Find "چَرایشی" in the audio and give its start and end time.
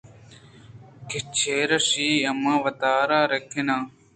1.37-2.09